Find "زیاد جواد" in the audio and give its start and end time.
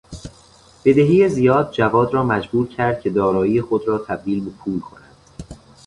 1.29-2.13